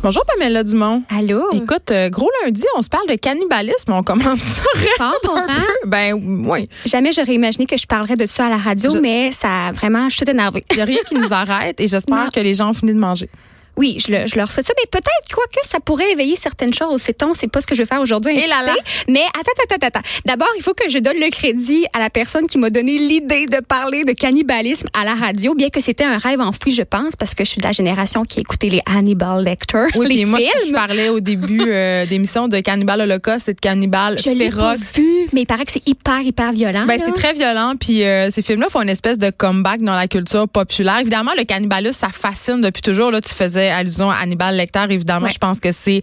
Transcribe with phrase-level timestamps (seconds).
[0.00, 1.02] Bonjour Pamela Dumont.
[1.08, 1.50] Allô?
[1.52, 3.90] Écoute, euh, gros lundi, on se parle de cannibalisme.
[3.92, 4.62] On commence ça
[4.96, 5.56] Fort, raide un hein?
[5.82, 5.88] peu.
[5.88, 6.12] Ben
[6.46, 6.68] oui.
[6.84, 10.08] Jamais j'aurais imaginé que je parlerais de ça à la radio, Je- mais ça, vraiment,
[10.08, 10.62] je suis énervée.
[10.70, 12.98] Il n'y a rien qui nous arrête et j'espère que les gens ont fini de
[12.98, 13.28] manger.
[13.76, 16.72] Oui, je, le- je leur souhaite ça, mais peut-être, quoi que ça pourrait éveiller certaines
[16.72, 17.02] choses.
[17.02, 18.32] C'est-on, c'est pas ce que je vais faire aujourd'hui.
[18.36, 18.74] Et là là.
[19.08, 20.08] Mais attends, attends, attends.
[20.24, 23.46] D'abord, il faut que je donne le crédit à la personne qui m'a donné l'idée
[23.46, 27.16] de parler de cannibalisme à la radio, bien que c'était un rêve enfoui, je pense,
[27.16, 30.24] parce que je suis de la génération qui a écouté les Hannibal Lecter, Oui, les
[30.24, 30.74] moi, je- je films.
[30.74, 34.94] parlais au début euh, d'émission de Cannibal Holocauste et de Cannibal Je l'ai pas Féroce.
[34.96, 36.86] vu, mais il paraît que c'est hyper, hyper violent.
[36.86, 40.08] Ben, c'est très violent, puis euh, ces films-là font une espèce de comeback dans la
[40.08, 40.98] culture populaire.
[41.00, 43.10] Évidemment, le cannibalisme, ça fascine depuis toujours.
[43.10, 44.84] Là, tu faisais allusion à Hannibal Lecter.
[44.90, 45.32] Évidemment, Ouais.
[45.32, 46.02] je pense que c'est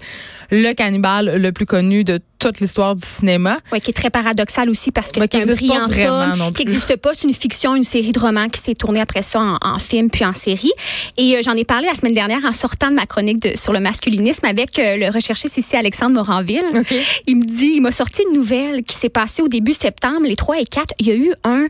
[0.52, 3.60] le cannibale le plus connu de toute l'histoire du cinéma.
[3.72, 6.98] Oui, qui est très paradoxal aussi parce que Ouais, c'est un brillant homme, qui n'existe
[6.98, 7.14] pas.
[7.14, 10.10] C'est une fiction, une série de romans qui s'est tournée après ça en, en film
[10.10, 10.72] puis en série.
[11.18, 13.72] Et euh, j'en ai parlé la semaine dernière en sortant de ma chronique de- sur
[13.72, 16.64] le masculinisme avec euh, le recherchiste ici Alexandre Moranville.
[17.28, 20.36] Il me dit, il m'a sorti une nouvelle qui s'est passée au début septembre, les
[20.36, 20.94] 3 et 4.
[21.00, 21.68] Il y a eu un,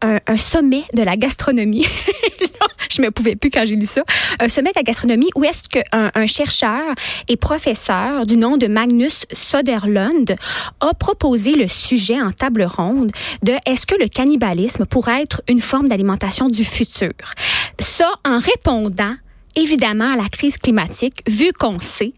[0.00, 1.86] un, un sommet de la gastronomie.
[2.90, 4.02] Je me pouvais plus quand j'ai lu ça.
[4.40, 6.82] Un sommet de la gastronomie où est-ce qu'un un chercheur
[7.28, 10.34] et professeur du nom de Magnus Soderlund
[10.80, 13.10] a proposé le sujet en table ronde
[13.42, 17.12] de est-ce que le cannibalisme pourrait être une forme d'alimentation du futur?
[17.78, 19.14] Ça en répondant
[19.56, 22.12] évidemment à la crise climatique, vu qu'on sait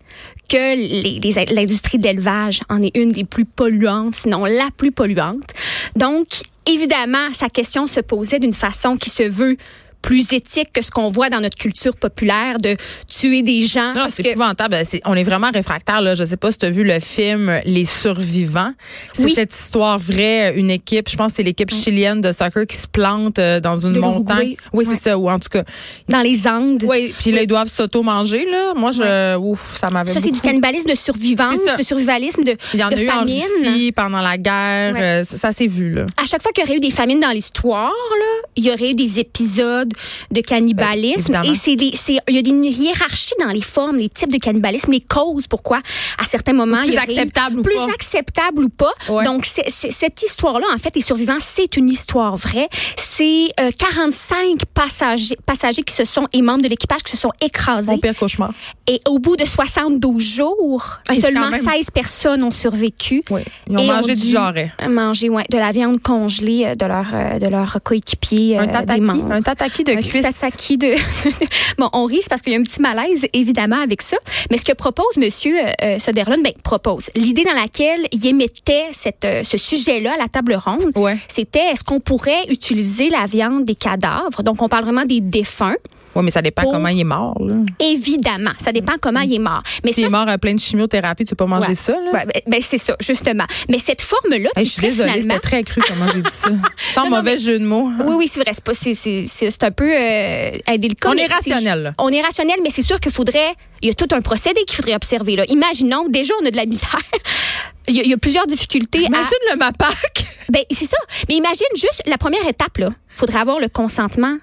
[0.48, 5.50] que l'industrie de l'élevage en est une des plus polluantes, sinon la plus polluante.
[5.96, 6.28] Donc,
[6.66, 9.56] évidemment, sa question se posait d'une façon qui se veut
[10.02, 12.76] plus éthique que ce qu'on voit dans notre culture populaire de
[13.08, 13.92] tuer des gens.
[13.94, 14.76] Non, c'est que- épouvantable.
[14.84, 16.00] C'est- on est vraiment réfractaire.
[16.00, 16.14] Là.
[16.14, 18.72] Je sais pas si tu as vu le film Les Survivants.
[19.12, 19.32] C'est Oui.
[19.34, 22.86] cette histoire vraie, une équipe, je pense que c'est l'équipe chilienne de soccer qui se
[22.86, 24.56] plante euh, dans une De montagne.
[24.72, 24.96] Oui, c'est Ouais.
[24.96, 25.18] ça.
[25.18, 25.64] Ou en tout cas,
[26.08, 26.84] dans les Andes.
[26.88, 27.12] oui.
[27.18, 28.44] Puis là, ils doivent s'auto-manger.
[28.50, 28.74] Là.
[28.76, 32.80] Moi, je, ouf, ça m'avait Ça, c'est du cannibalisme de survivance, de survivalisme, de, Il
[32.80, 33.40] y en a eu famine.
[33.42, 34.94] en Russie pendant la guerre.
[34.94, 35.00] Ouais.
[35.02, 36.06] euh, ça, ça s'est vu, là.
[36.16, 38.90] à chaque fois qu'il y aurait eu des famines dans l'histoire, là, il y aurait
[38.90, 39.92] eu des épisodes
[40.30, 41.32] de cannibalisme.
[41.32, 41.92] Ben, et c'est des-
[42.28, 45.46] il y a des- une hiérarchie dans les formes, les types de cannibalisme, les causes
[45.46, 45.80] pourquoi,
[46.18, 47.86] à certains moments, Plus il y acceptable ou plus pas.
[47.94, 48.92] acceptable ou pas.
[49.08, 49.24] Ouais.
[49.24, 52.68] Donc, cette histoire-là, en fait, les survivants, c'est une histoire vraie.
[52.96, 57.32] C'est euh, 45 passagers, passagers qui se sont, et membres de l'équipage qui se sont
[57.40, 57.92] écrasés.
[57.92, 58.52] Mon pire cauchemar.
[58.86, 63.22] Et au bout de 72 jours, c'est seulement même- 16 personnes ont survécu.
[63.30, 63.40] Oui.
[63.68, 64.72] Ils ont Et mangé on du jarret.
[64.88, 68.58] Manger ouais, de la viande congelée euh, de leur, euh, de leur coéquipier.
[68.58, 69.00] Un euh, des tataki.
[69.00, 69.32] membres.
[69.32, 70.22] Un tataki de cuisse.
[70.22, 70.94] tataki de.
[71.78, 74.16] bon, on rit c'est parce qu'il y a un petit malaise évidemment avec ça.
[74.50, 79.24] Mais ce que propose Monsieur euh, Soderlund, ben propose l'idée dans laquelle il émettait cette,
[79.24, 80.92] euh, ce sujet-là à la table ronde.
[80.96, 81.18] Ouais.
[81.28, 84.42] C'était est-ce qu'on pourrait utiliser la viande des cadavres?
[84.42, 85.76] Donc on parle vraiment des défunts.
[86.16, 87.54] Oui, mais ça dépend Pour- comment il est mort, là.
[87.80, 89.62] Évidemment, ça dépend comment il est mort.
[89.84, 91.74] Mais S'il est mort à plein de chimiothérapie, tu peux pas manger Ouais.
[91.74, 92.10] ça, là?
[92.12, 93.44] Ouais, ben, ben, c'est ça justement.
[93.68, 96.48] Mais cette forme-là, Hey, je suis désolée, finalement- c'était très cru comment j'ai dit ça.
[96.76, 97.88] Sans Non, non, mauvais jeu de mots.
[98.04, 98.52] Oui, oui, c'est vrai.
[98.54, 101.10] C'est pas, c'est, c'est, c'est un peu euh, indélicat.
[101.10, 101.94] On est rationnel, là.
[101.98, 103.54] On est rationnel, mais c'est sûr qu'il faudrait.
[103.82, 105.36] Il y a tout un procédé qu'il faudrait observer.
[105.36, 105.44] Là.
[105.48, 106.96] Imaginons, déjà, on a de la misère.
[107.88, 108.98] Il y, a, il y a plusieurs difficultés.
[108.98, 110.26] à- Imagine le MAPAC.
[110.48, 110.96] Ben, c'est ça.
[111.28, 112.78] Mais imagine juste la première étape.
[112.78, 114.36] Il faudrait avoir le consentement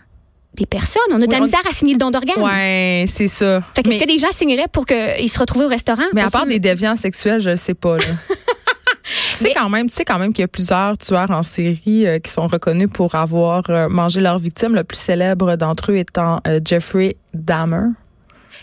[0.55, 1.01] des personnes.
[1.11, 2.39] On a de la Oui, on- misère à signer le don d'organes.
[2.41, 3.61] Ouais, c'est ça.
[3.75, 6.03] Fait que mais, est-ce que des gens signeraient pour qu'ils se retrouvent au restaurant?
[6.13, 8.03] mais à part des déviants sexuels, je sais pas, là.
[9.31, 12.07] Tu sais quand même, tu sais quand même qu'il y a plusieurs tueurs en série
[12.07, 14.75] euh, qui sont reconnus pour avoir euh, mangé leurs victimes.
[14.75, 17.87] Le plus célèbre d'entre eux étant euh, Jeffrey Dahmer.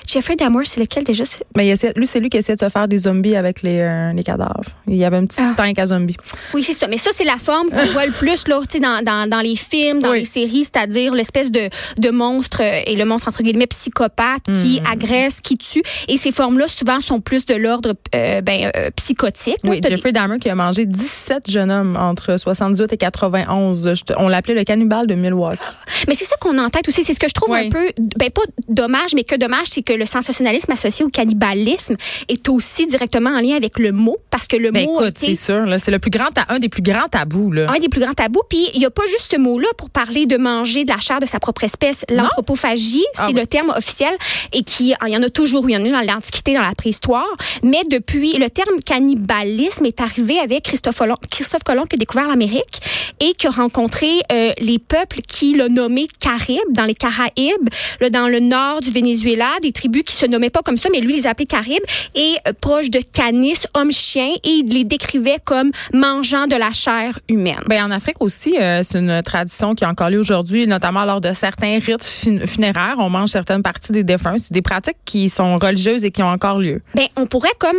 [0.06, 1.24] Jeffrey Dahmer, c'est lequel déjà?
[1.56, 3.80] Mais il essaie- lui, c'est lui qui essaie de se faire des zombies avec les,
[3.80, 4.64] euh, les cadavres.
[4.88, 5.54] Il y avait un petit Ah.
[5.56, 6.16] tank à zombies.
[6.54, 6.88] Oui, c'est ça.
[6.88, 10.00] Mais ça, c'est la forme qu'on voit le plus là, dans, dans, dans les films,
[10.00, 10.20] dans Oui.
[10.20, 14.80] les séries, c'est-à-dire l'espèce de, de monstre, euh, et le monstre, entre guillemets, psychopathe, qui
[14.80, 14.92] Hmm.
[14.92, 15.82] agresse, qui tue.
[16.08, 19.58] Et ces formes-là, souvent, sont plus de l'ordre euh, ben, euh, psychotique.
[19.62, 19.70] là.
[19.70, 23.94] Oui, Jeffrey Dahmer qui a mangé 17 jeunes hommes entre 78 et 91.
[23.94, 25.58] Je te- On l'appelait le cannibale de Milwaukee.
[26.08, 27.04] Mais c'est ça qu'on en tête aussi.
[27.04, 27.66] C'est ce que je trouve Oui.
[27.66, 27.86] un peu,
[28.16, 31.96] ben pas dommage, mais que dommage, c'est que le sensationnalisme associé au cannibalisme
[32.28, 35.00] est aussi directement en lien avec le mot, parce que le Ben mot.
[35.00, 37.70] écoute, c'est sûr, là, c'est le plus grand, un des plus grands tabous, là.
[37.70, 38.42] un des plus grands tabous.
[38.48, 41.20] Puis il n'y a pas juste ce mot-là pour parler de manger de la chair
[41.20, 42.04] de sa propre espèce.
[42.10, 43.40] L'anthropophagie, Ah c'est oui.
[43.40, 44.14] le terme officiel
[44.52, 46.60] et qui, il y en a toujours il y en a eu dans l'Antiquité, dans
[46.62, 47.26] la préhistoire.
[47.62, 52.28] Mais depuis, le terme cannibalisme est arrivé avec Christophe Colomb, Christophe Colomb qui a découvert
[52.28, 52.80] l'Amérique
[53.20, 57.68] et qui a rencontré euh, les peuples qui l'ont nommé Caraïbes, dans les Caraïbes,
[58.00, 61.00] là, dans le nord du Venezuela, des tribus qui se nommaient pas comme ça, mais
[61.00, 61.82] lui les appelait Caraïbes
[62.14, 67.18] et euh, proches de canis, hommes-chiens, et il les décrivait comme mangeant de la chair
[67.28, 67.60] humaine.
[67.66, 71.20] Ben, en Afrique aussi, euh, c'est une tradition qui est encore lieu aujourd'hui, notamment lors
[71.20, 72.96] de certains rites fun- funéraires.
[72.98, 74.36] On mange certaines parties des défunts.
[74.38, 76.82] C'est des pratiques qui sont religieuses et qui ont encore lieu.
[76.94, 77.78] Ben, on pourrait comme,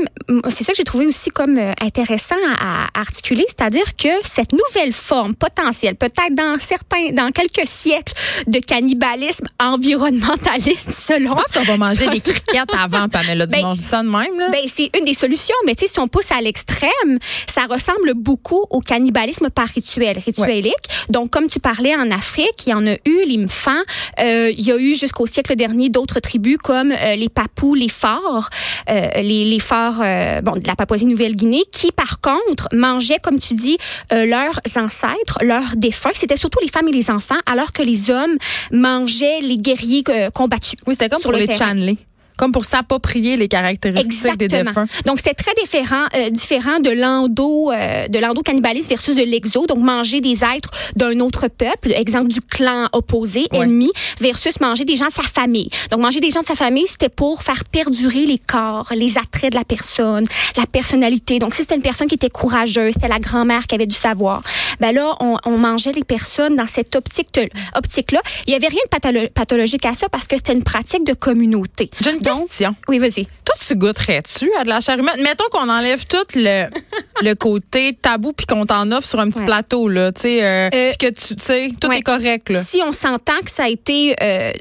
[0.50, 4.52] c'est ça que j'ai trouvé aussi comme euh, intéressant à, à articuler, c'est-à-dire que cette
[4.54, 8.14] nouvelle forme potentielle, peut-être dans certains, dans quelques siècles
[8.48, 11.32] de cannibalisme environnementaliste, selon.
[11.32, 13.74] Je pense qu'on va manger des criquettes avant, Pamela Ben, Dumont.
[13.74, 14.50] Je dis ça de même, là.
[14.52, 17.18] Ben, c'est une des solutions, mais tu sais, si on pousse à l'extrême,
[17.48, 20.74] ça ressemble beaucoup au cannibalisme par rituel, rituelique.
[21.10, 23.72] Donc, comme tu parlais en Afrique, il y en a eu, les Mfans,
[24.20, 27.90] euh, il y a eu jusqu'au siècle dernier d'autres tribus comme euh, les Papous, les
[27.90, 28.50] Forts,
[28.90, 33.54] euh, les, les Forts euh, bon, de la Papouasie-Nouvelle-Guinée, qui par contre mangeaient, comme tu
[33.54, 33.78] dis,
[34.14, 36.12] euh, leurs ancêtres, leurs défunts.
[36.14, 38.38] C'était surtout les femmes et les enfants, alors que les hommes
[38.72, 40.80] mangeaient les guerriers euh, combattus.
[40.86, 41.71] oui, c'était comme sur pour le les terrain.
[41.72, 42.11] Channelers.
[42.42, 44.64] Comme pour s'approprier les caractéristiques des Exactement.
[44.72, 44.88] défunts.
[45.06, 49.68] Donc c'était très différent, euh, différent de l'endo, euh, de l'endo cannibalisme versus de l'exo.
[49.68, 53.60] Donc manger des êtres d'un autre peuple, exemple du clan opposé, Ouais.
[53.66, 55.70] ennemi, versus manger des gens de sa famille.
[55.92, 59.52] Donc manger des gens de sa famille, c'était pour faire perdurer les corps, les attraits
[59.52, 60.24] de la personne,
[60.58, 61.38] la personnalité.
[61.38, 64.42] Donc si c'était une personne qui était courageuse, c'était la grand-mère qui avait du savoir.
[64.80, 67.28] Ben là, on, on mangeait les personnes dans cette optique
[67.76, 68.22] optique-là.
[68.48, 71.14] Il y avait rien de patholo- pathologique à ça parce que c'était une pratique de
[71.14, 71.92] communauté.
[72.02, 72.76] J'ai une Question.
[72.88, 73.26] oui, vas-y.
[73.46, 75.16] Toi, tu goûterais-tu à de la chair humaine?
[75.22, 76.66] Mettons qu'on enlève tout le,
[77.22, 79.46] le côté tabou puis qu'on t'en offre sur un petit Ouais.
[79.46, 80.12] plateau, là.
[80.12, 82.00] Tu sais, euh, Euh, que tu sais, tout ouais.
[82.00, 82.62] est correct, là.
[82.62, 84.52] Si on s'entend que ça a été euh,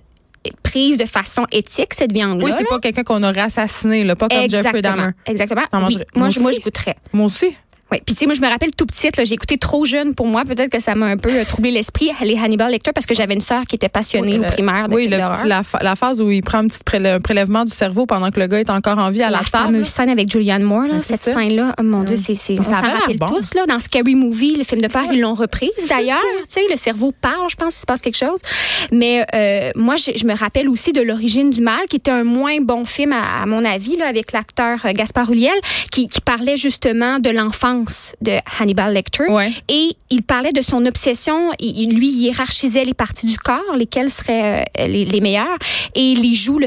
[0.62, 2.44] prise de façon éthique, cette viande-là.
[2.44, 5.10] Oui, c'est pas quelqu'un qu'on aurait assassiné, là, pas comme Jeffrey Dahmer.
[5.26, 5.62] Exactement.
[5.72, 5.78] Oui.
[5.80, 5.80] Moi,
[6.14, 6.58] moi je, moi, aussi.
[6.60, 6.96] je goûterais.
[7.12, 7.54] Moi aussi.
[7.92, 7.98] Oui.
[8.06, 10.44] Puis, tu sais, moi, je me rappelle tout petite, j'ai écouté trop jeune pour moi.
[10.44, 13.34] Peut-être que ça m'a un peu euh, troublé l'esprit, les Hannibal Lecter, parce que j'avais
[13.34, 16.20] une sœur qui était passionnée Oui, au primaire de Oui, le petit- la, la phase
[16.22, 18.98] où il prend un petit prélè- prélèvement du cerveau pendant que le gars est encore
[18.98, 19.84] en vie à la, la table.
[19.84, 22.76] scène avec Julianne Moore, là, c'est cette scène-là, oh mon Dieu, c'est, c'est, on Ça
[22.76, 23.26] s'en rappelle bon.
[23.26, 26.60] tous, là, dans Scary Movie, le film de peur, ils l'ont reprise d'ailleurs, tu sais,
[26.70, 28.38] le cerveau parle, je pense, il se passe quelque chose.
[28.92, 32.24] Mais euh, moi, je, je me rappelle aussi de L'origine du mal, qui était un
[32.24, 35.58] moins bon film, à, à mon avis, là, avec l'acteur euh, Gaspard Ulliel,
[35.90, 37.79] qui, qui parlait justement de l'enfance
[38.20, 39.24] de Hannibal Lecter.
[39.28, 39.50] Ouais.
[39.68, 41.52] Et il parlait de son obsession.
[41.58, 45.58] Il, lui, hiérarchisait les parties du corps, lesquelles seraient euh, les, les meilleures.
[45.94, 46.66] Et les joues le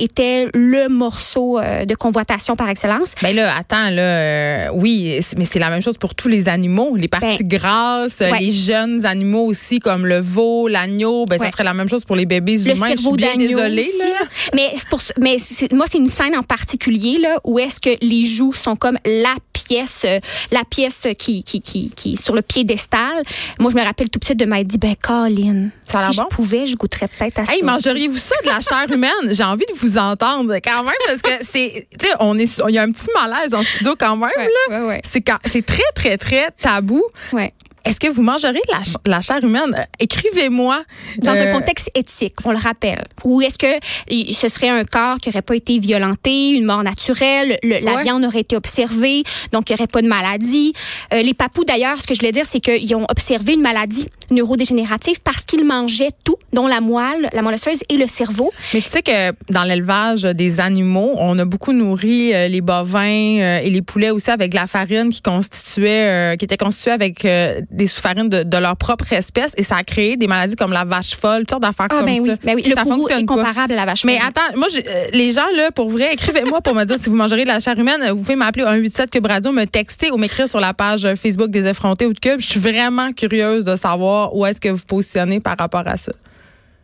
[0.00, 3.14] étaient le morceau euh, de convoitation par excellence.
[3.22, 6.96] Ben là, attends, là, euh, oui, mais c'est la même chose pour tous les animaux.
[6.96, 8.40] Les parties grasses, Ben, ouais.
[8.40, 12.16] les jeunes animaux aussi, comme le veau, l'agneau, ben ça serait la même chose pour
[12.16, 12.90] les bébés Le humains.
[12.90, 14.04] Je cerveau suis bien désolée, aussi, là.
[14.20, 14.26] là.
[14.54, 15.36] Mais, pour, mais
[15.72, 19.34] moi, c'est une scène en particulier là, où est-ce que les joues sont comme la
[19.52, 20.04] pièce,
[20.54, 23.22] la pièce qui, qui, qui, qui est sur le piédestal.
[23.58, 26.24] Moi, je me rappelle tout petit de m'être dit, ben, Colin, Ça si bon?
[26.30, 27.52] je pouvais, je goûterais peut-être à ça.
[27.54, 29.10] Hey, mangeriez-vous ça de la chair humaine?
[29.30, 32.74] J'ai envie de vous entendre quand même parce que c'est, tu sais, on est, il
[32.74, 34.80] y a un petit malaise en studio quand même, Ouais, là.
[34.80, 35.00] ouais, ouais.
[35.04, 37.02] C'est c'est très, très, très tabou.
[37.32, 37.52] Ouais.
[37.84, 39.74] Est-ce que vous mangerez de la, ch- la chair humaine?
[39.76, 40.82] Euh, Écrivez-moi.
[41.18, 43.04] Dans Euh, un contexte éthique, on le rappelle.
[43.24, 43.66] Ou est-ce que
[44.32, 48.02] ce serait un corps qui n'aurait pas été violenté, une mort naturelle, le- la Ouais.
[48.02, 50.72] viande aurait été observée, donc il n'y aurait pas de maladie.
[51.12, 54.06] Euh, les papous, d'ailleurs, ce que je voulais dire, c'est qu'ils ont observé une maladie
[54.30, 58.52] neurodégénérative parce qu'ils mangeaient tout, dont la moelle, la moelle osseuse et le cerveau.
[58.72, 63.38] Mais tu sais que dans l'élevage des animaux, on a beaucoup nourri euh, les bovins
[63.40, 66.92] euh, et les poulets aussi avec de la farine qui constituait, euh, qui était constituée
[66.92, 70.56] avec euh, des sous-farines de, de leur propre espèce et ça a créé des maladies
[70.56, 72.36] comme la vache folle, toutes sortes d'affaires Ah comme ben oui, ça.
[72.42, 72.62] ben oui.
[72.66, 73.34] Le ça gourou est fonctionne pas.
[73.34, 74.28] comparable à la vache Mais folle.
[74.28, 77.42] attends, moi, euh, les gens, là, pour vrai, écrivez-moi pour me dire si vous mangerez
[77.42, 78.00] de la chair humaine.
[78.10, 81.50] Vous pouvez m'appeler au 187 Cube Radio, me texter ou m'écrire sur la page Facebook
[81.50, 82.40] des effrontés ou de Cube.
[82.40, 86.12] Je suis vraiment curieuse de savoir où est-ce que vous positionnez par rapport à ça.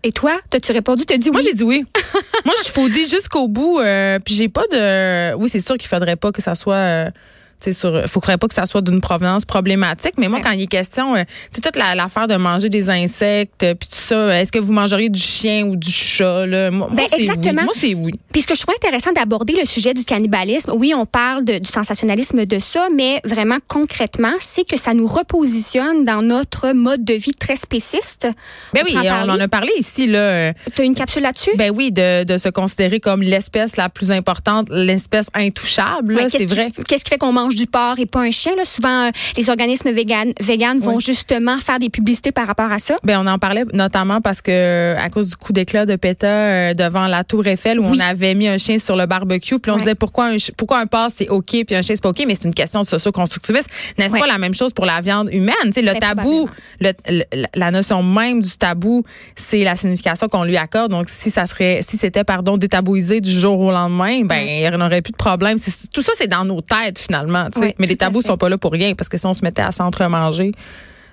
[0.02, 1.04] Et toi, t'as-tu répondu?
[1.04, 1.46] T'as dit Moi, oui?
[1.50, 1.84] j'ai dit oui.
[2.46, 3.78] Moi, je dire jusqu'au bout.
[3.80, 5.34] euh, puis j'ai pas de.
[5.34, 6.74] Oui, c'est sûr qu'il faudrait pas que ça soit.
[6.74, 7.10] euh,
[7.60, 10.14] tu sais, faut croire pas que ça soit d'une provenance problématique.
[10.18, 10.44] Mais moi, Ouais.
[10.44, 13.88] quand il est question, euh, c'est toute la- l'affaire de manger des insectes, euh, puis
[13.88, 14.40] tout ça.
[14.40, 16.70] Est-ce que vous mangeriez du chien ou du chat là?
[16.70, 17.22] Moi, moi, Ben, c'est oui.
[17.22, 17.62] exactement.
[17.64, 18.12] Moi, c'est oui.
[18.32, 21.58] Puis ce que je trouve intéressant d'aborder le sujet du cannibalisme, oui, on parle de-
[21.58, 27.04] du sensationnalisme de ça, mais vraiment concrètement, c'est que ça nous repositionne dans notre mode
[27.04, 28.26] de vie très spéciste.
[28.74, 30.18] Ben On oui, en on en a parlé ici là.
[30.18, 31.50] euh, Tu as une capsule là-dessus?
[31.56, 36.14] Ben oui, de, de se considérer comme l'espèce la plus importante, l'espèce intouchable.
[36.14, 36.68] Ouais, c'est vrai.
[36.88, 38.54] Qu'est-ce qui fait qu'on mange du porc et pas un chien?
[38.56, 38.64] Là?
[38.64, 40.32] Souvent, euh, les organismes véganes,
[40.80, 41.04] vont Oui.
[41.04, 42.96] justement faire des publicités par rapport à ça.
[43.04, 46.74] Ben, on en parlait notamment parce que à cause du coup d'éclat de PETA euh,
[46.74, 47.98] devant la Tour Eiffel où Oui.
[48.00, 49.78] on avait mis un chien sur le barbecue, puis on Ouais.
[49.80, 52.22] se disait pourquoi un pourquoi un porc c'est ok puis un chien c'est pas ok,
[52.26, 53.66] mais c'est une question de socio-constructivisme.
[53.98, 54.20] N'est-ce Ouais.
[54.20, 55.54] pas la même chose pour la viande humaine?
[55.64, 56.48] Le tabou,
[56.80, 59.02] le- le- la notion même du tabou,
[59.36, 60.90] c'est la signification qu'on lui accorde.
[60.90, 64.82] Donc si ça serait, si c'était pardon détabouisé du jour au lendemain, ben il n'y
[64.82, 65.58] aurait plus de problème.
[65.92, 67.39] Tout ça c'est dans nos têtes finalement.
[67.78, 69.72] Mais les tabous sont pas là pour rien parce que si on se mettait à
[69.72, 70.52] s'entremanger,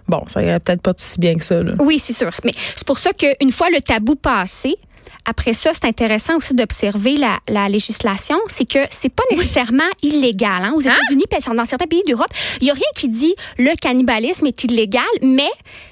[0.08, 1.62] bon, ça irait peut-être pas si bien que ça.
[1.62, 1.74] Là.
[1.80, 2.30] Oui, c'est sûr.
[2.44, 4.76] Mais c'est pour ça qu'une fois le tabou passé,
[5.30, 8.38] après ça, c'est intéressant aussi d'observer la, la législation.
[8.48, 10.64] C'est que c'est pas nécessairement illégal.
[10.64, 10.72] Hein?
[10.74, 12.32] Aux États-Unis, puis dans certains pays d'Europe,
[12.62, 15.50] il n'y a rien qui dit le cannibalisme est illégal, mais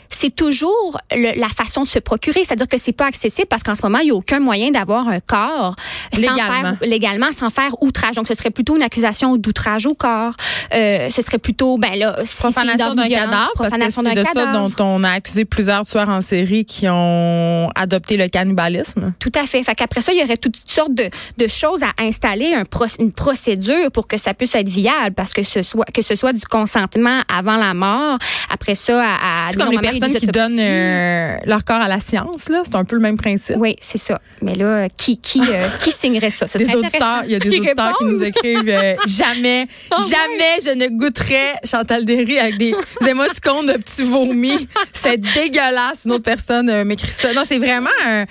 [0.09, 2.43] c'est toujours le- la façon de se procurer.
[2.43, 5.07] C'est-à-dire que c'est pas accessible parce qu'en ce moment, il n'y a aucun moyen d'avoir
[5.07, 5.75] un corps
[6.13, 6.43] sans Légalement.
[6.45, 8.15] faire, légalement sans faire outrage.
[8.15, 10.33] Donc, ce serait plutôt une accusation d'outrage au corps.
[10.73, 14.09] Euh, ce serait plutôt, ben là, si c'est profanation d'un cadavre, parce que profanation c'est
[14.15, 14.69] d'un de ça cadavre.
[14.69, 19.13] dont on a accusé plusieurs tueurs en série qui ont adopté le cannibalisme.
[19.19, 19.63] Tout à fait.
[19.63, 22.85] Fait qu'après ça, il y aurait toutes sortes de, de choses à installer, un pro-
[22.99, 26.33] une procédure pour que ça puisse être viable, parce que ce soit que ce soit
[26.33, 28.17] du consentement avant la mort,
[28.51, 29.51] après ça à, à
[29.99, 32.61] Personnes qui donnent euh, leur corps à la science, là.
[32.65, 33.55] C'est un peu le même principe.
[33.57, 34.19] Oui, c'est ça.
[34.41, 36.47] Mais là, qui qui euh, qui signerait ça?
[36.47, 40.01] Ce Des auditeurs, il y a des Qui auditeurs qui nous écrivent euh, jamais, Oh,
[40.09, 44.67] jamais je ne goûterais Chantal Derry avec des, des émoticônes de petits vomis.
[44.93, 46.05] C'est dégueulasse.
[46.05, 47.33] Une autre personne m'écrit ça.
[47.33, 48.25] Non, c'est vraiment un,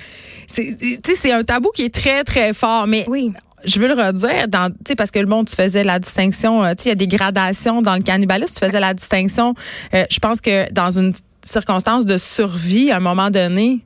[0.46, 2.86] c'est, tu sais, c'est un tabou qui est très, très fort.
[2.86, 3.32] Mais Oui.
[3.64, 6.90] je veux le redire, dans, parce que le monde, tu faisais la distinction, il y
[6.90, 9.54] a des gradations dans le cannibalisme, tu faisais la distinction.
[9.94, 11.12] euh, je pense que dans une
[11.44, 13.84] circonstance de survie, à un moment donné,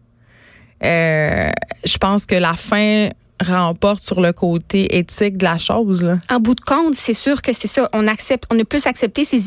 [0.85, 1.51] euh,
[1.85, 3.11] je pense que la faim
[3.47, 6.03] remporte sur le côté éthique de la chose.
[6.03, 6.19] Là.
[6.31, 7.89] En bout de compte, c'est sûr que c'est ça.
[7.93, 9.39] On accepte, on a plus accepté ces,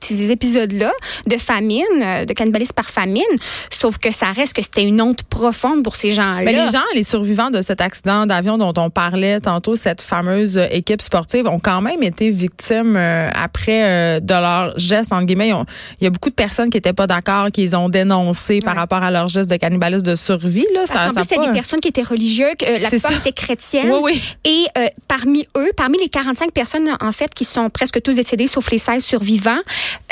[0.00, 0.92] ces épisodes-là
[1.26, 3.22] de famine, euh, de cannibalisme par famine.
[3.70, 6.42] Sauf que ça reste que c'était une honte profonde pour ces gens-là.
[6.44, 10.58] Mais les gens, les survivants de cet accident d'avion dont on parlait tantôt, cette fameuse
[10.58, 15.24] euh, équipe sportive, ont quand même été victimes euh, après euh, de leurs gestes, entre
[15.24, 15.52] guillemets.
[16.00, 18.74] Il y a beaucoup de personnes qui n'étaient pas d'accord, qui les ont dénoncés par
[18.74, 18.80] Ouais.
[18.80, 20.66] rapport à leurs gestes de cannibalisme de survie.
[20.74, 23.10] Là, Parce ça, qu'en plus, c'était pas- des personnes qui étaient religieuses, euh, la plupart.
[23.28, 23.90] Étaient chrétiennes.
[23.90, 24.22] Oui, oui.
[24.44, 28.46] Et euh, parmi eux, parmi les 45 personnes, en fait, qui sont presque tous décédés,
[28.46, 29.60] sauf les 16 survivants,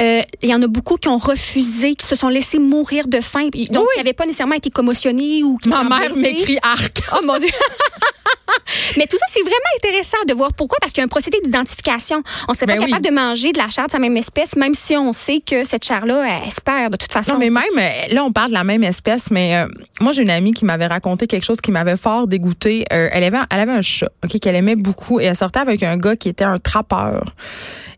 [0.01, 3.21] euh, il y en a beaucoup qui ont refusé, qui se sont laissés mourir de
[3.21, 7.01] faim, donc qui n'avaient pas nécessairement été commotionnés ou qui Ma mère m'écrit arc.
[7.17, 7.49] Oh mon Dieu!
[8.97, 11.39] Mais tout ça, c'est vraiment intéressant de voir pourquoi, parce qu'il y a un procédé
[11.43, 12.23] d'identification.
[12.49, 12.91] On ne serait Ben pas oui.
[12.91, 15.65] capable de manger de la chair de sa même espèce, même si on sait que
[15.65, 17.33] cette chair-là, elle se perd de toute façon.
[17.35, 19.67] Non, mais même, euh, là, on parle de la même espèce, mais euh,
[20.01, 22.85] moi, j'ai une amie qui m'avait raconté quelque chose qui m'avait fort dégoûté.
[22.93, 25.83] Euh, elle, avait, elle avait un chat, OK, qu'elle aimait beaucoup, et elle sortait avec
[25.83, 27.25] un gars qui était un trappeur.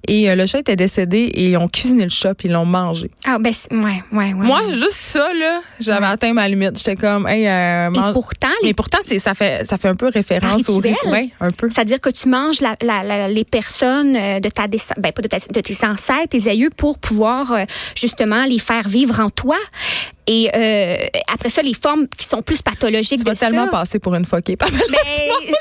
[0.06, 2.64] Et euh, le chat était décédé, et ils ont cuisiné le chat, puis ils l'ont
[2.64, 3.10] mangé.
[3.26, 4.46] Ah, ben, c'est- ouais, ouais, ouais.
[4.46, 6.78] Moi, juste ça, là, j'avais atteint ma limite.
[6.78, 9.88] J'étais comme, hey, euh, Et mange- pourtant, les Mais pourtant, c'est, ça, fait, ça fait
[9.88, 10.94] un peu référence au rituel.
[11.12, 11.68] Ouais, un peu.
[11.68, 15.20] C'est-à-dire que tu manges la- la- la- les personnes euh, de ta descend- ben pas
[15.22, 17.64] de, ta- de tes ancêtres, tes aïeux, pour pouvoir euh,
[17.96, 19.56] justement les faire vivre en toi.
[20.28, 20.96] Et euh,
[21.32, 23.70] après ça, les formes qui sont plus pathologiques Tu de vas tellement ça.
[23.70, 24.56] passer pour une foquée.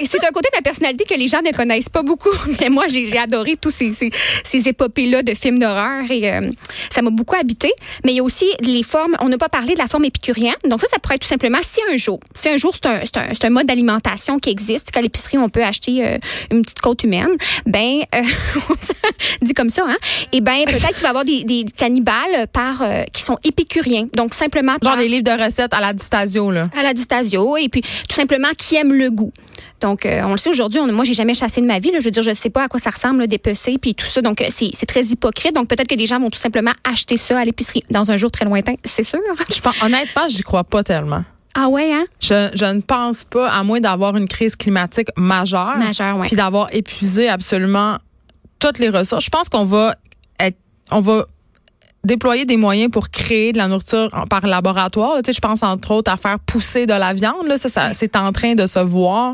[0.04, 2.30] C'est un côté de la personnalité que les gens ne connaissent pas beaucoup.
[2.60, 4.12] Mais moi, j'ai adoré tous ces, ces,
[4.44, 6.52] ces épopées-là de films d'horreur et euh,
[6.90, 7.72] ça m'a beaucoup habité.
[8.04, 9.16] Mais il y a aussi les formes.
[9.22, 10.56] On n'a pas parlé de la forme épicurienne.
[10.66, 13.00] Donc ça, ça pourrait être tout simplement si un jour, si un jour c'est un,
[13.04, 16.18] c'est un, c'est un mode d'alimentation qui existe, qu'à l'épicerie on peut acheter euh,
[16.52, 17.30] une petite côte humaine,
[17.66, 18.22] ben euh,
[19.42, 19.98] dit comme ça, hein.
[20.34, 24.08] Et ben peut-être qu'il va y avoir des, des cannibales par euh, qui sont épicuriens.
[24.14, 26.64] Donc simplement Genre par- des livres de recettes à la distasio, là.
[26.78, 29.32] à la distasio et puis tout simplement qui aime le goût.
[29.82, 31.92] Donc, euh, on le sait aujourd'hui, moi, j'ai jamais chassé de ma vie.
[31.92, 32.00] là.
[32.00, 34.22] je veux dire, je sais pas à quoi ça ressemble, là, dépecer, puis tout ça.
[34.22, 35.54] Donc, c'est très hypocrite.
[35.54, 38.32] Donc, peut-être que des gens vont tout simplement acheter ça à l'épicerie dans un jour
[38.32, 39.20] très lointain, c'est sûr.
[39.54, 41.24] Je pense, honnêtement, j'y crois pas tellement.
[41.54, 42.06] Ah ouais, hein?
[42.20, 46.28] Je, je ne pense pas, à moins d'avoir une crise climatique majeure, Majeur, ouais.
[46.28, 47.98] puis d'avoir épuisé absolument
[48.60, 49.26] toutes les ressources.
[49.26, 49.96] Je pense qu'on va
[50.40, 50.58] être,
[50.92, 51.26] on va
[52.04, 55.16] déployer des moyens pour créer de la nourriture en- par laboratoire.
[55.16, 55.22] là.
[55.22, 57.48] Tu sais, je pense entre autres à faire pousser de la viande.
[57.48, 57.58] Là.
[57.58, 59.34] Ça, ça c'est en train de se voir.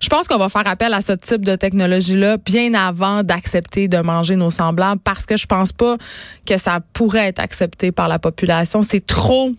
[0.00, 3.98] Je pense qu'on va faire appel à ce type de technologie-là bien avant d'accepter de
[3.98, 5.96] manger nos semblables parce que je pense pas
[6.44, 8.82] que ça pourrait être accepté par la population.
[8.82, 9.52] C'est trop,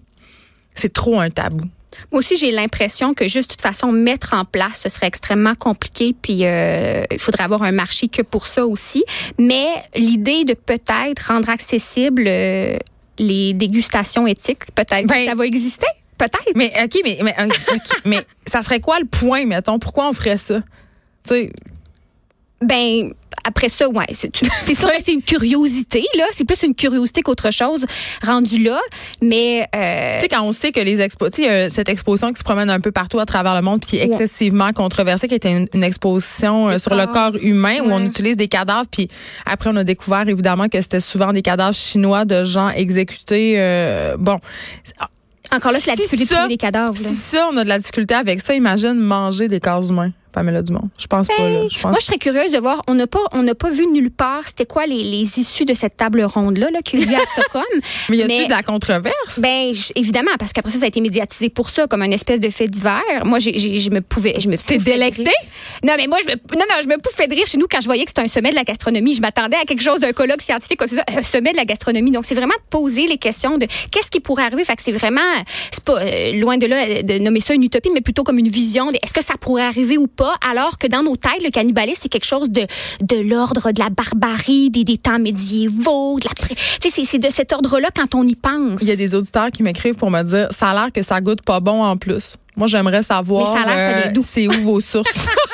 [0.76, 1.64] c'est trop un tabou.
[2.12, 5.56] Moi aussi, j'ai l'impression que juste de toute façon, mettre en place, ce serait extrêmement
[5.56, 6.16] compliqué.
[6.22, 9.04] Puis, euh, il faudrait avoir un marché que pour ça aussi.
[9.38, 12.78] Mais l'idée de peut-être rendre accessible euh,
[13.20, 15.88] les dégustations éthiques, peut-être Ben- ça va exister?
[16.18, 16.52] Peut-être.
[16.56, 17.36] Mais OK, mais, mais,
[18.06, 19.80] mais ça serait quoi le point, mettons?
[19.80, 20.62] Pourquoi on ferait ça?
[22.62, 23.12] Ben,
[23.44, 24.32] après ça, ouais, c'est
[24.62, 26.24] c'est sûr que c'est une curiosité, là.
[26.32, 27.86] C'est plus une curiosité qu'autre chose
[28.26, 28.80] rendu là.
[29.22, 32.40] Mais, euh, Tu sais, quand on sait que les expos, tu sais, cette exposition qui
[32.40, 34.16] se promène un peu partout à travers le monde, puis qui est Ouais.
[34.16, 37.36] excessivement controversée, qui était une, une exposition euh, Le sur le corps.
[37.42, 39.10] humain où on utilise des cadavres, puis
[39.46, 43.56] après on a découvert évidemment que c'était souvent des cadavres chinois de gens exécutés.
[43.58, 44.40] euh, bon,
[45.52, 46.96] encore là, c'est la difficulté de ça- trouver des cadavres.
[47.02, 47.08] là.
[47.10, 50.62] si ça, on a de la difficulté avec ça, imagine manger des corps humains, Pamela
[50.62, 50.90] Dumont.
[50.98, 51.34] Je pense pas.
[51.50, 51.68] Là.
[51.70, 52.82] Je pense Moi, je serais curieuse de voir.
[52.88, 54.42] On n'a pas, on n'a pas vu nulle part.
[54.46, 57.20] C'était quoi les, les issues de cette table ronde là, là qui a lieu à
[57.42, 57.64] Stockholm
[58.10, 59.40] mais y a-t-il de la controverse?
[59.40, 62.40] Ben je- évidemment, parce qu'après ça, ça a été médiatisé pour ça, comme une espèce
[62.42, 63.02] de fait divers.
[63.24, 64.58] Moi, j'ai, je me pouvais, je me.
[64.58, 65.32] T'es délectée?
[65.86, 67.80] Non, mais moi, je me, non, non, je me pouffais de rire chez nous quand
[67.80, 69.14] je voyais que c'était un sommet de la gastronomie.
[69.14, 72.10] Je m'attendais à quelque chose d'un colloque scientifique, un sommet de la gastronomie.
[72.10, 74.64] Donc, c'est vraiment de poser les questions de qu'est-ce qui pourrait arriver.
[74.64, 75.22] Fait que c'est vraiment,
[75.72, 78.48] c'est pas euh, loin de là de nommer ça une utopie, mais plutôt comme une
[78.48, 81.52] vision de est-ce que ça pourrait arriver ou pas, alors que dans nos têtes, le
[81.52, 82.66] cannibalisme, c'est quelque chose de,
[83.02, 87.20] de l'ordre de la barbarie, des, des temps médiévaux, de la, tu sais, c'est, c'est
[87.20, 88.82] de cet ordre-là quand on y pense.
[88.82, 91.22] Il y a des auditeurs qui m'écrivent pour me dire ça a l'air que ça
[91.22, 92.38] goûte pas bon en plus.
[92.56, 95.12] Moi, j'aimerais savoir Mais ça a l'air, ça euh, c'est où vos sources?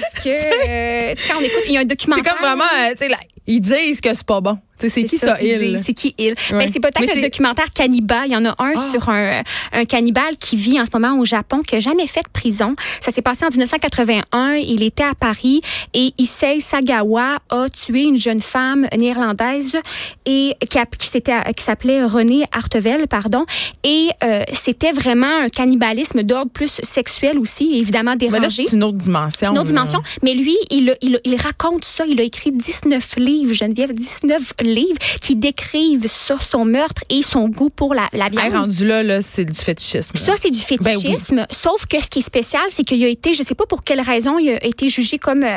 [0.00, 2.34] Parce que, euh, quand on écoute, il y a un c'est documentaire.
[2.36, 4.58] comme vraiment, euh, tu sais, là, ils disent que c'est pas bon.
[4.78, 5.78] C'est qui ça, il?
[5.78, 6.28] C'est qui il?
[6.30, 6.34] Ouais.
[6.58, 8.24] Ben, c'est peut-être le documentaire Cannibal.
[8.26, 8.88] Il y en a un Ah.
[8.90, 9.42] sur un,
[9.72, 12.74] un cannibale qui vit en ce moment au Japon, qui n'a jamais fait de prison.
[13.00, 14.54] Ça s'est passé en 1981.
[14.56, 15.60] Il était à Paris
[15.94, 19.76] et Issei Sagawa a tué une jeune femme néerlandaise
[20.26, 23.44] et qui, a- qui s'était qui s'appelait Renée Artevel, pardon.
[23.84, 28.64] Et euh, c'était vraiment un cannibalisme d'ordre plus sexuel aussi, évidemment dérangé.
[28.68, 29.30] c'est une autre dimension.
[29.40, 30.00] C'est une autre dimension.
[30.22, 32.04] Mais lui, il, il, il raconte ça.
[32.06, 34.52] Il a écrit 19 livres, Geneviève, 19
[35.20, 38.54] qui décrivent ça, son meurtre et son goût pour la, la Hey, viande.
[38.54, 40.12] rendu là, là c'est du fétichisme.
[40.14, 40.20] là.
[40.20, 41.02] Ça, c'est du Ben oui.
[41.02, 41.46] fétichisme.
[41.50, 44.00] Sauf que ce qui est spécial, c'est qu'il a été, je sais pas pour quelle
[44.00, 45.54] raison, il a été jugé comme euh,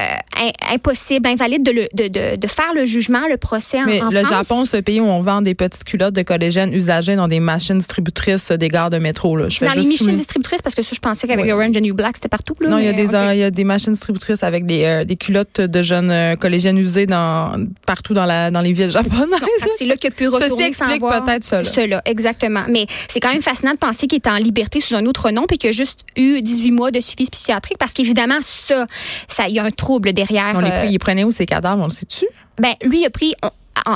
[0.72, 4.10] impossible, invalide de, le- de, de, de faire le jugement, le procès en, Mais en
[4.10, 4.30] le France.
[4.48, 7.40] Japon, c'est un pays où on vend des petites culottes de collégiennes usagées dans des
[7.40, 9.36] machines distributrices des gares de métro.
[9.36, 9.50] Là.
[9.50, 11.52] Je dans les machines distributrices, parce que ça, je pensais qu'avec Oui.
[11.52, 12.56] Orange and New Black, c'était partout.
[12.60, 14.84] Là, Non, il y, a des, euh, il y a des machines distributrices avec des,
[14.84, 17.54] euh, des culottes de jeunes euh, collégiennes usées dans,
[17.86, 18.92] partout dans, la, dans les villes
[19.78, 21.64] c'est là qu'il a pu retourner Ceci sans explique peut-être cela.
[21.64, 22.64] Cela, exactement.
[22.70, 25.46] Mais c'est quand même fascinant de penser qu'il est en liberté sous un autre nom
[25.48, 28.86] puis qu'il a juste eu 18 mois de suivi psychiatrique parce qu'évidemment, ça,
[29.28, 30.54] ça, il y a un trouble derrière.
[30.56, 32.26] On les euh, pris, ils prenaient où ces cadavres, on le sait-tu?
[32.60, 33.34] ben, lui, il a pris.
[33.44, 33.52] on-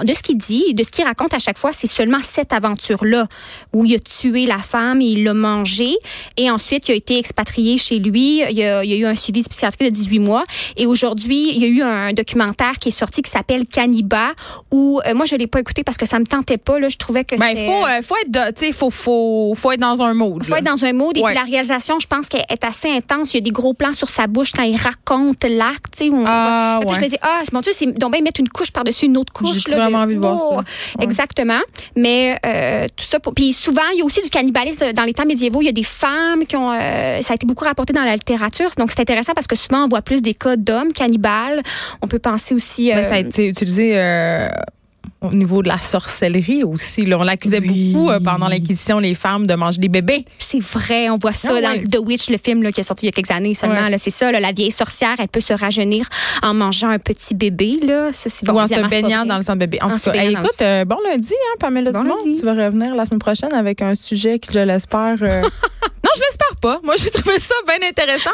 [0.05, 3.27] de ce qu'il dit, de ce qu'il raconte à chaque fois, c'est seulement cette aventure-là
[3.73, 5.95] où il a tué la femme et il l'a mangée.
[6.37, 8.41] Et ensuite, il a été expatrié chez lui.
[8.49, 10.43] Il y a, il a eu un suivi psychiatrique de 18 mois.
[10.77, 14.31] Et aujourd'hui, il y a eu un documentaire qui est sorti qui s'appelle Cannibal
[14.71, 16.79] où, euh, moi, je l'ai pas écouté parce que ça me tentait pas.
[16.79, 16.89] Là.
[16.89, 19.79] Je trouvais que Ben, faut, euh, faut être, de- tu sais, faut, faut, faut être
[19.79, 20.43] dans un mode.
[20.43, 20.59] faut là.
[20.59, 21.17] être dans un mode.
[21.17, 23.33] Et puis la réalisation, je pense qu'elle est assez intense.
[23.33, 26.01] Il y a des gros plans sur sa bouche quand il raconte l'acte.
[26.25, 26.93] Ah, ouais.
[26.95, 29.31] je me dis, ah, mon Dieu, c'est donc bien mettre une couche par-dessus une autre
[29.33, 29.63] couche.
[29.73, 30.63] J'ai vraiment envie de voir ça.
[31.01, 31.59] Exactement.
[31.95, 33.19] Mais euh, tout ça.
[33.19, 33.33] Pour...
[33.33, 35.61] Puis souvent, il y a aussi du cannibalisme dans les temps médiévaux.
[35.61, 36.71] Il y a des femmes qui ont.
[36.71, 38.69] euh, ça a été beaucoup rapporté dans la littérature.
[38.77, 41.61] Donc, c'est intéressant parce que souvent, on voit plus des cas d'hommes cannibales.
[42.01, 42.91] On peut penser aussi.
[42.93, 44.47] Mais euh, ça a été utilisé euh,
[45.23, 47.05] au niveau de la sorcellerie aussi.
[47.05, 47.17] Là.
[47.19, 47.91] On l'accusait Oui.
[47.93, 50.25] beaucoup euh, pendant l'Inquisition, les femmes, de manger des bébés.
[50.37, 51.83] C'est vrai, on voit ça Ah dans.
[51.89, 53.87] The Witch, le film là, qui est sorti il y a quelques années seulement.
[53.87, 53.97] Ouais.
[53.97, 56.07] C'est ça, là, la vieille sorcière, elle peut se rajeunir
[56.41, 57.79] en mangeant un petit bébé.
[57.83, 58.11] Là.
[58.11, 59.79] Ça, bon, ou en se baignant dans le sang de bébé.
[59.81, 62.15] En, En tout cas, hey, écoute, euh, bon lundi, hein, Pamela Bon Dumont.
[62.25, 62.39] lundi.
[62.39, 65.15] Tu vas revenir la semaine prochaine avec un sujet qui, je l'espère...
[65.21, 65.41] euh,
[66.03, 66.79] non, je l'espère pas.
[66.83, 68.29] Moi, j'ai trouvé ça bien intéressant.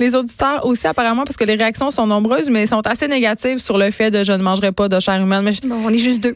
[0.00, 3.78] Les auditeurs aussi, apparemment, parce que les réactions sont nombreuses, mais sont assez négatives sur
[3.78, 5.42] le fait de je ne mangerai pas de chair humaine.
[5.42, 6.31] Mais je- Bon, on est juste deux.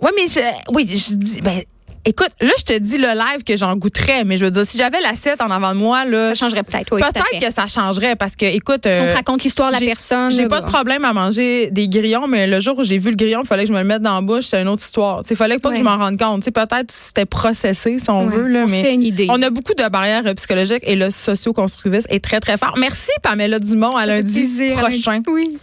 [0.00, 0.40] Ouais, mais je,
[0.74, 1.60] oui, je dis, ben,
[2.04, 4.76] écoute, là, je te dis le live que j'en goûterais, mais je veux dire, si
[4.76, 8.16] j'avais l'assiette en avant de moi, là, Ça changerait peut-être, oui, peut-être que ça changerait
[8.16, 10.32] parce que, écoute, Si on euh, te raconte l'histoire de la personne.
[10.32, 13.16] j'ai pas de problème à manger des grillons, mais le jour où j'ai vu le
[13.16, 15.22] grillon, il fallait que je me le mette dans la bouche, c'est une autre histoire.
[15.30, 16.44] Il fallait pas que je m'en rende compte.
[16.50, 19.28] Peut-être c'était processé, si on Ouais, veut, là, on se mais fait une idée.
[19.30, 22.74] on a beaucoup de barrières euh, psychologiques et le socio-constructiviste est très, très fort.
[22.80, 25.22] Merci, Pamela Dumont, à lundi plaisir, prochain.
[25.28, 25.56] Oui.